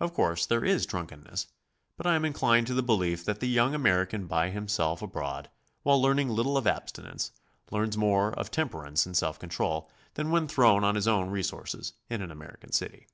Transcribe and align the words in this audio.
Of 0.00 0.14
course 0.14 0.46
there 0.46 0.64
is 0.64 0.86
drunkenness, 0.86 1.46
but 1.98 2.06
I 2.06 2.14
am 2.14 2.24
inclined 2.24 2.66
to 2.68 2.72
the 2.72 2.82
belief 2.82 3.22
that 3.26 3.40
the 3.40 3.46
young 3.48 3.74
American 3.74 4.26
by 4.26 4.48
himself 4.48 5.02
abroad, 5.02 5.50
while 5.82 6.00
learning 6.00 6.30
little 6.30 6.56
of 6.56 6.66
abstinence, 6.66 7.32
learns 7.70 7.98
more 7.98 8.32
of 8.32 8.50
temperance 8.50 9.04
and 9.04 9.14
self 9.14 9.38
control 9.38 9.90
than 10.14 10.30
when 10.30 10.48
thrown 10.48 10.84
on 10.84 10.94
his 10.94 11.06
own 11.06 11.28
resources 11.28 11.92
in 12.08 12.22
an 12.22 12.30
American 12.30 12.72
city. 12.72 13.08